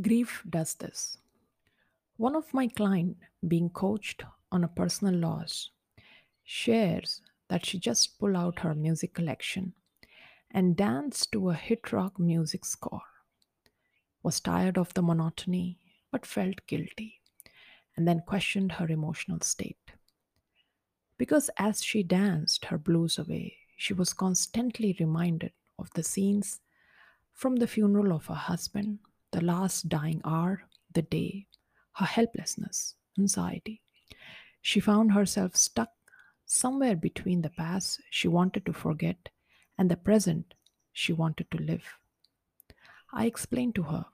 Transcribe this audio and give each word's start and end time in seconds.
Grief 0.00 0.44
does 0.48 0.74
this. 0.74 1.18
One 2.18 2.36
of 2.36 2.54
my 2.54 2.68
client 2.68 3.16
being 3.46 3.70
coached 3.70 4.22
on 4.52 4.62
a 4.62 4.68
personal 4.68 5.14
loss 5.14 5.70
shares 6.44 7.20
that 7.48 7.66
she 7.66 7.78
just 7.78 8.18
pulled 8.18 8.36
out 8.36 8.60
her 8.60 8.74
music 8.74 9.14
collection 9.14 9.72
and 10.50 10.76
danced 10.76 11.32
to 11.32 11.50
a 11.50 11.54
hit 11.54 11.92
rock 11.92 12.18
music 12.18 12.64
score. 12.64 13.02
Was 14.22 14.40
tired 14.40 14.78
of 14.78 14.94
the 14.94 15.02
monotony 15.02 15.78
but 16.10 16.26
felt 16.26 16.66
guilty 16.66 17.20
and 17.96 18.06
then 18.06 18.22
questioned 18.26 18.72
her 18.72 18.88
emotional 18.88 19.40
state. 19.40 19.92
Because 21.16 21.50
as 21.56 21.82
she 21.82 22.02
danced 22.04 22.66
her 22.66 22.78
blues 22.78 23.18
away, 23.18 23.56
she 23.76 23.92
was 23.92 24.12
constantly 24.12 24.96
reminded 25.00 25.52
of 25.78 25.90
the 25.94 26.04
scenes 26.04 26.60
from 27.32 27.56
the 27.56 27.66
funeral 27.66 28.12
of 28.12 28.26
her 28.26 28.34
husband, 28.34 29.00
the 29.38 29.44
last 29.44 29.88
dying 29.88 30.20
hour, 30.24 30.62
the 30.92 31.02
day, 31.02 31.46
her 31.92 32.06
helplessness, 32.06 32.96
anxiety. 33.16 33.80
She 34.60 34.80
found 34.80 35.12
herself 35.12 35.54
stuck 35.54 35.90
somewhere 36.44 36.96
between 36.96 37.42
the 37.42 37.50
past 37.50 38.00
she 38.10 38.26
wanted 38.26 38.66
to 38.66 38.72
forget 38.72 39.28
and 39.78 39.88
the 39.88 39.96
present 39.96 40.54
she 40.92 41.12
wanted 41.12 41.48
to 41.52 41.58
live. 41.58 41.84
I 43.12 43.26
explained 43.26 43.76
to 43.76 43.84
her 43.84 44.06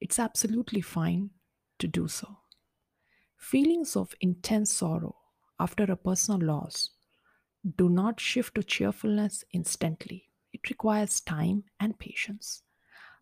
it's 0.00 0.18
absolutely 0.18 0.80
fine 0.80 1.30
to 1.78 1.86
do 1.86 2.08
so. 2.08 2.38
Feelings 3.36 3.94
of 3.94 4.16
intense 4.20 4.72
sorrow 4.72 5.14
after 5.60 5.84
a 5.84 5.94
personal 5.94 6.40
loss 6.40 6.90
do 7.76 7.88
not 7.88 8.18
shift 8.18 8.56
to 8.56 8.64
cheerfulness 8.64 9.44
instantly. 9.52 10.30
It 10.52 10.68
requires 10.68 11.20
time 11.20 11.62
and 11.78 11.96
patience. 11.96 12.64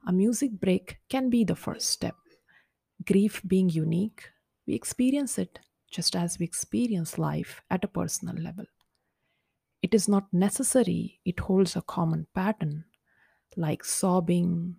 A 0.06 0.12
music 0.12 0.52
break 0.52 0.98
can 1.09 1.30
be 1.30 1.42
the 1.45 1.56
first 1.56 1.88
step. 1.88 2.14
Grief 3.05 3.42
being 3.47 3.69
unique, 3.69 4.31
we 4.67 4.75
experience 4.75 5.36
it 5.39 5.58
just 5.91 6.14
as 6.14 6.39
we 6.39 6.44
experience 6.44 7.19
life 7.19 7.62
at 7.70 7.84
a 7.84 7.89
personal 7.89 8.36
level. 8.36 8.66
It 9.83 9.94
is 9.94 10.08
not 10.08 10.33
necessary 10.33 11.20
it 11.25 11.41
holds 11.41 11.77
a 11.77 11.83
common 11.83 12.27
pattern 12.34 12.84
like 13.56 13.84
sobbing 13.84 14.77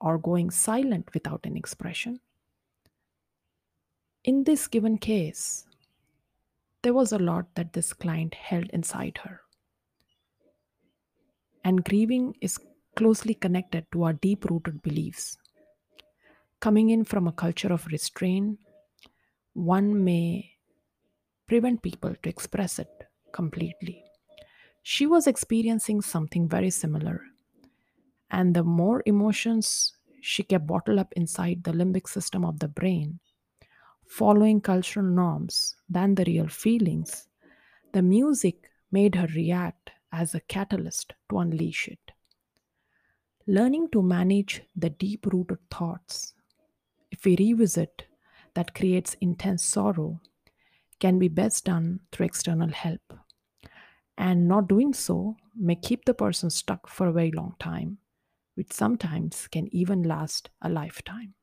or 0.00 0.18
going 0.18 0.50
silent 0.50 1.14
without 1.14 1.46
an 1.46 1.56
expression. 1.56 2.20
In 4.24 4.44
this 4.44 4.68
given 4.68 4.98
case, 4.98 5.66
there 6.82 6.92
was 6.92 7.12
a 7.12 7.18
lot 7.18 7.54
that 7.54 7.72
this 7.72 7.92
client 7.92 8.34
held 8.34 8.68
inside 8.70 9.18
her. 9.22 9.40
And 11.64 11.84
grieving 11.84 12.36
is 12.40 12.58
closely 12.96 13.34
connected 13.34 13.86
to 13.92 14.04
our 14.04 14.12
deep 14.12 14.44
rooted 14.46 14.82
beliefs. 14.82 15.38
Coming 16.60 16.90
in 16.90 17.04
from 17.04 17.26
a 17.26 17.32
culture 17.32 17.72
of 17.72 17.86
restraint, 17.86 18.58
one 19.54 20.04
may 20.04 20.52
prevent 21.46 21.82
people 21.82 22.14
to 22.22 22.28
express 22.28 22.78
it 22.78 23.08
completely. 23.32 24.04
She 24.82 25.06
was 25.06 25.26
experiencing 25.26 26.02
something 26.02 26.48
very 26.48 26.70
similar, 26.70 27.22
and 28.30 28.54
the 28.54 28.64
more 28.64 29.02
emotions 29.06 29.96
she 30.20 30.42
kept 30.42 30.66
bottled 30.66 30.98
up 30.98 31.12
inside 31.14 31.64
the 31.64 31.72
limbic 31.72 32.08
system 32.08 32.44
of 32.44 32.58
the 32.60 32.68
brain, 32.68 33.20
following 34.06 34.60
cultural 34.60 35.06
norms 35.06 35.76
than 35.88 36.14
the 36.14 36.24
real 36.24 36.48
feelings, 36.48 37.28
the 37.92 38.02
music 38.02 38.70
made 38.92 39.14
her 39.16 39.28
react 39.28 39.90
as 40.12 40.34
a 40.34 40.40
catalyst 40.40 41.14
to 41.30 41.38
unleash 41.38 41.88
it. 41.88 42.12
Learning 43.46 43.88
to 43.90 44.02
manage 44.02 44.62
the 44.76 44.90
deep 44.90 45.26
rooted 45.26 45.58
thoughts, 45.68 46.34
if 47.10 47.24
we 47.24 47.36
revisit, 47.36 48.04
that 48.54 48.74
creates 48.74 49.16
intense 49.20 49.64
sorrow, 49.64 50.20
can 51.00 51.18
be 51.18 51.26
best 51.26 51.64
done 51.64 51.98
through 52.12 52.26
external 52.26 52.68
help. 52.68 53.00
And 54.16 54.46
not 54.46 54.68
doing 54.68 54.92
so 54.92 55.36
may 55.56 55.74
keep 55.74 56.04
the 56.04 56.14
person 56.14 56.50
stuck 56.50 56.86
for 56.86 57.08
a 57.08 57.12
very 57.12 57.32
long 57.32 57.56
time, 57.58 57.98
which 58.54 58.72
sometimes 58.72 59.48
can 59.48 59.68
even 59.74 60.02
last 60.04 60.50
a 60.60 60.68
lifetime. 60.68 61.34